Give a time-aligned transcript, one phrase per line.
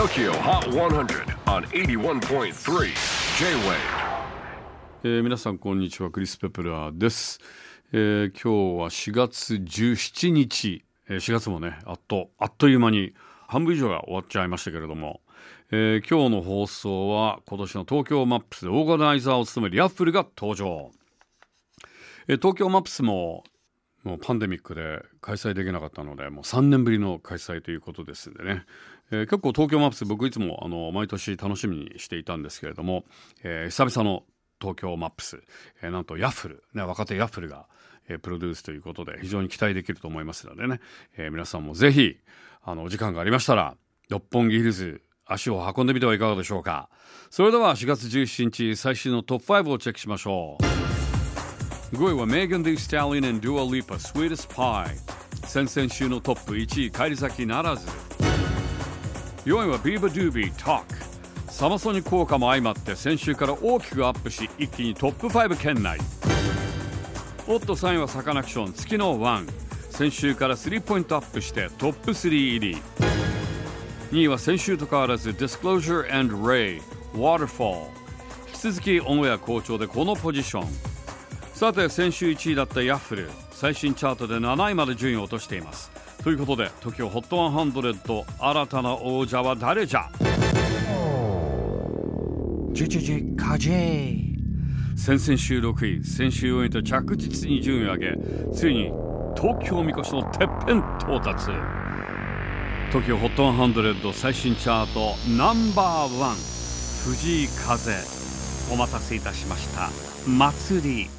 [0.00, 2.54] TOKYO HOT 100 on 81.3
[3.38, 3.76] J-WAVE
[5.04, 6.10] えー皆さんこんにちは。
[6.10, 7.38] クリス・ペプラーです、
[7.92, 13.12] えー今日は4月17日、えー4月もねあっとあっという間に
[13.46, 15.20] 半分以上が終わっちゃいましたけれども、
[15.70, 20.92] えー今日の放送は今年の東京マップスでオーガナイザーを務めるヤッフルが登場、
[22.26, 23.44] えー東京マップスも
[24.04, 28.64] もうパンデミックで開催できなかったのでもう3年ぶりの開催ということですんでね、
[29.10, 33.04] えー結構東京マップス僕いつもあの毎年楽しみにしていたんですけれども、
[33.42, 34.22] えー久々の
[34.60, 35.42] 東京マップス、
[35.82, 37.66] えーなんとヤッフル、ね、若手ヤッフルが、
[38.08, 40.80] えープロデュースということで非常に期待できると思いますのでね、
[41.16, 42.16] え皆さんもぜひ
[42.62, 43.76] あのお時間がありましたら
[44.08, 46.88] 六本木ヒルズ足を運んでみてはいかがでしょうか。
[47.30, 50.89] それでは4月17日最新のトップ5をチェックしましょう。
[51.92, 54.96] 5位はメーガン・ディ・スタリン and デュア・リーパス Sweetest Pie.
[55.44, 57.88] 先々週のトップ1位返り咲きならず。
[59.44, 60.84] 4位は beabadoobee Talk.
[61.48, 65.98] サマソニ効果も相まって先週から大きくアップし一気にトップ5圏内。
[67.48, 69.48] おっと3位はサカナクション月の椀。
[69.90, 72.78] 先週から3ポイントアップしてトップ3入り。
[74.12, 76.80] 2位は先週と変わらず Disclosure and RAYE
[77.14, 77.88] Waterfall.
[78.46, 80.89] 引き続きオンエア好調でこのポジション。
[81.60, 83.28] さて先週1位だったヤッフル。
[83.50, 85.90] 最新チャートで7位まで順位を落としています。
[86.24, 90.08] ということで TOKIOHOT100 新たな王者は誰じゃ？
[92.72, 94.16] ジェジェジェカジェ
[94.96, 98.16] 先々週6位先週4位と着実に順位を上げ
[98.54, 98.90] ついに
[99.36, 101.50] 東京みこしのてっぺん到達。
[102.90, 106.36] TOKIOHOT100 最新チャートナンバーワン
[107.04, 107.92] 藤井風。
[108.72, 109.90] お待たせいたしました。
[110.26, 111.10] 祭り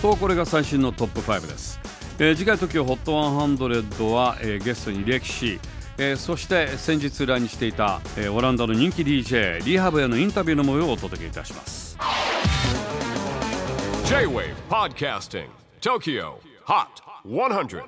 [0.00, 1.78] とこれが最新のトップ5です、
[2.18, 5.60] えー次回 TOKIOHOT100 は、えーゲストに歴史
[5.98, 11.98] えーそして先日来日していた、えーオランダの人気 DJ リハブへのインタビューの模様をお届けいたします。
[14.06, 15.48] J-WAVE PODCASTING
[15.80, 16.34] TOKYO
[16.64, 16.86] HOT
[17.24, 17.82] 100